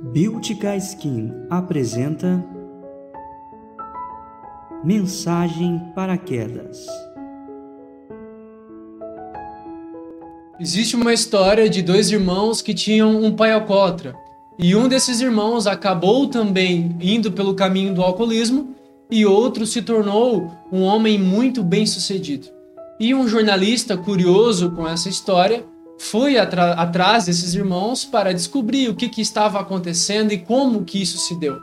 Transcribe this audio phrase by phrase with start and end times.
[0.00, 2.44] Beautica Skin apresenta
[4.84, 6.86] Mensagem para Quedas.
[10.60, 14.14] Existe uma história de dois irmãos que tinham um pai alcoólatra.
[14.56, 18.76] E um desses irmãos acabou também indo pelo caminho do alcoolismo
[19.10, 22.46] e outro se tornou um homem muito bem sucedido.
[23.00, 25.64] E um jornalista curioso com essa história
[25.98, 31.18] foi atrás desses irmãos para descobrir o que, que estava acontecendo e como que isso
[31.18, 31.58] se deu.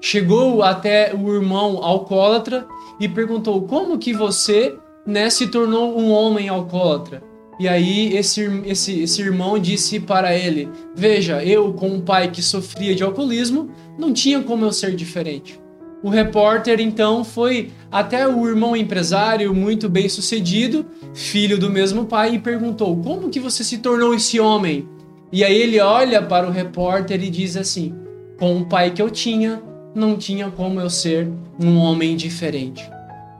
[0.00, 2.66] Chegou até o irmão alcoólatra
[3.00, 7.22] e perguntou como que você né, se tornou um homem alcoólatra.
[7.58, 12.42] E aí esse, esse, esse irmão disse para ele: Veja, eu com um pai que
[12.42, 15.58] sofria de alcoolismo, não tinha como eu ser diferente.
[16.02, 22.34] O repórter então foi até o irmão empresário muito bem sucedido, filho do mesmo pai,
[22.34, 24.88] e perguntou: Como que você se tornou esse homem?
[25.32, 27.94] E aí ele olha para o repórter e diz assim:
[28.38, 29.62] Com o pai que eu tinha,
[29.94, 32.88] não tinha como eu ser um homem diferente.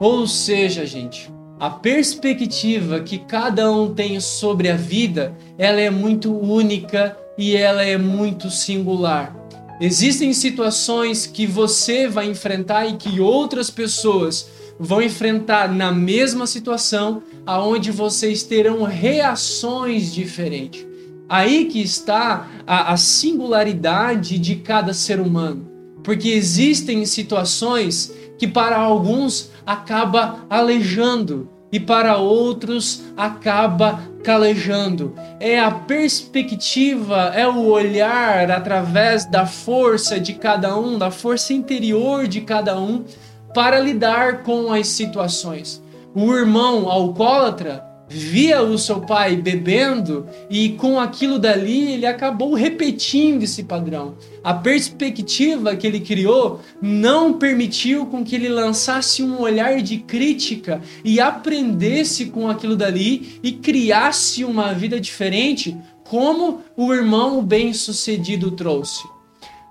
[0.00, 6.34] Ou seja, gente, a perspectiva que cada um tem sobre a vida, ela é muito
[6.36, 9.34] única e ela é muito singular.
[9.80, 17.22] Existem situações que você vai enfrentar e que outras pessoas vão enfrentar na mesma situação,
[17.44, 20.86] aonde vocês terão reações diferentes.
[21.28, 25.66] Aí que está a, a singularidade de cada ser humano,
[26.02, 35.14] porque existem situações que para alguns acaba alejando, e para outros acaba calejando.
[35.38, 42.26] É a perspectiva, é o olhar através da força de cada um, da força interior
[42.26, 43.04] de cada um
[43.54, 45.82] para lidar com as situações.
[46.14, 53.42] O irmão alcoólatra via o seu pai bebendo e com aquilo dali ele acabou repetindo
[53.42, 54.16] esse padrão.
[54.44, 60.80] A perspectiva que ele criou não permitiu com que ele lançasse um olhar de crítica
[61.04, 69.02] e aprendesse com aquilo dali e criasse uma vida diferente, como o irmão bem-sucedido trouxe.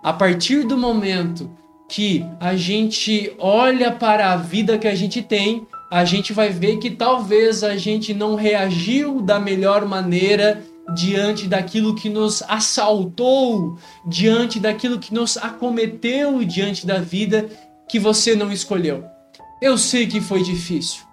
[0.04, 1.50] A partir do momento
[1.88, 6.78] que a gente olha para a vida que a gente tem, a gente vai ver
[6.78, 10.64] que talvez a gente não reagiu da melhor maneira
[10.94, 17.50] diante daquilo que nos assaltou, diante daquilo que nos acometeu diante da vida
[17.88, 19.04] que você não escolheu.
[19.62, 21.04] Eu sei que foi difícil.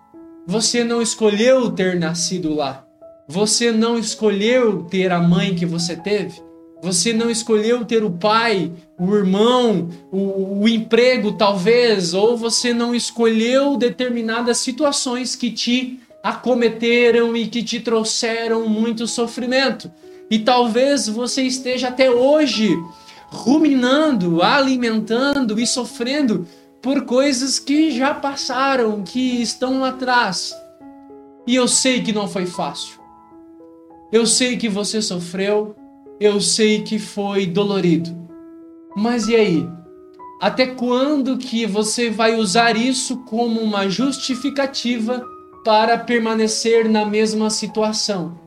[0.47, 2.85] Você não escolheu ter nascido lá.
[3.29, 6.43] Você não escolheu ter a mãe que você teve.
[6.83, 12.93] Você não escolheu ter o pai, o irmão, o, o, emprego, talvez, ou você não
[12.93, 19.93] escolheu determinadas situações que te acometeram e que te trouxeram muito sofrimento.
[20.29, 22.77] E talvez você esteja até hoje
[23.29, 26.49] ruminando, alimentando e sofrendo
[26.83, 30.53] por coisas que já passaram, que estão lá atrás.
[31.47, 33.01] E eu sei que não foi fácil.
[34.13, 35.77] Eu sei que você sofreu,
[36.23, 38.17] eu sei que foi dolorido.
[38.97, 39.69] Mas e aí?
[40.41, 45.25] Até quando que você vai usar isso como uma justificativa
[45.65, 48.41] para permanecer na mesma situação?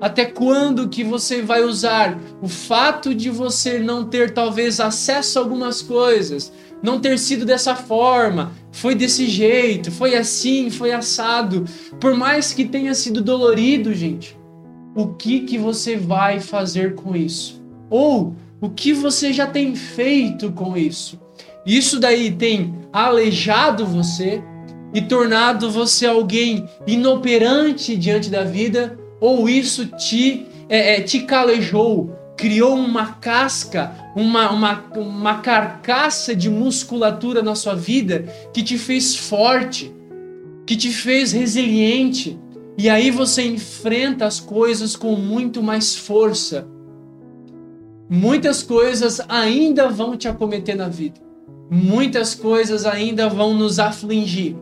[0.00, 5.42] Até quando que você vai usar o fato de você não ter talvez acesso a
[5.42, 11.64] algumas coisas, não ter sido dessa forma, foi desse jeito, foi assim, foi assado,
[11.98, 14.36] por mais que tenha sido dolorido, gente?
[14.96, 17.62] O que que você vai fazer com isso?
[17.90, 21.20] Ou o que você já tem feito com isso?
[21.66, 24.42] Isso daí tem aleijado você
[24.94, 28.98] e tornado você alguém inoperante diante da vida?
[29.20, 36.48] Ou isso te, é, é, te calejou, criou uma casca, uma, uma, uma carcaça de
[36.48, 38.24] musculatura na sua vida
[38.54, 39.94] que te fez forte,
[40.64, 42.38] que te fez resiliente,
[42.78, 46.68] e aí você enfrenta as coisas com muito mais força.
[48.08, 51.18] Muitas coisas ainda vão te acometer na vida.
[51.70, 54.56] Muitas coisas ainda vão nos afligir.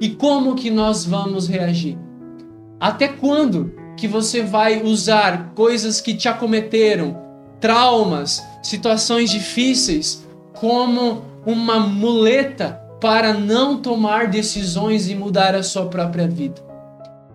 [0.00, 1.98] E como que nós vamos reagir?
[2.80, 7.20] Até quando que você vai usar coisas que te acometeram,
[7.60, 16.26] traumas, situações difíceis, como uma muleta para não tomar decisões e mudar a sua própria
[16.26, 16.67] vida?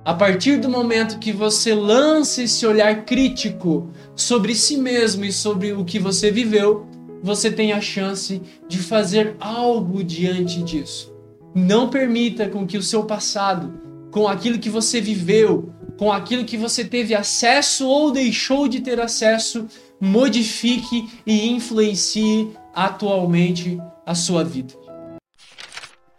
[0.05, 5.71] A partir do momento que você lança esse olhar crítico sobre si mesmo e sobre
[5.71, 6.85] o que você viveu,
[7.21, 11.15] você tem a chance de fazer algo diante disso.
[11.55, 13.79] Não permita com que o seu passado,
[14.11, 18.99] com aquilo que você viveu, com aquilo que você teve acesso ou deixou de ter
[18.99, 19.67] acesso,
[20.01, 24.73] modifique e influencie atualmente a sua vida.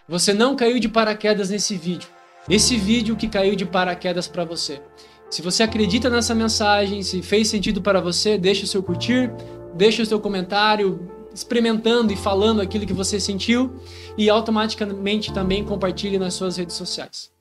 [0.08, 2.13] Você não caiu de paraquedas nesse vídeo.
[2.48, 4.82] Esse vídeo que caiu de paraquedas para você.
[5.30, 9.32] Se você acredita nessa mensagem, se fez sentido para você, deixa o seu curtir,
[9.74, 13.74] deixa o seu comentário, experimentando e falando aquilo que você sentiu
[14.16, 17.32] e automaticamente também compartilhe nas suas redes sociais.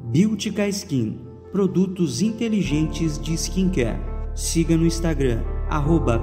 [0.00, 3.98] Beautica Skin, produtos inteligentes de skincare.
[4.34, 6.20] Siga no Instagram arroba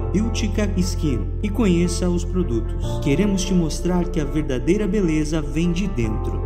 [0.76, 2.98] Skin e conheça os produtos.
[3.02, 6.43] Queremos te mostrar que a verdadeira beleza vem de dentro.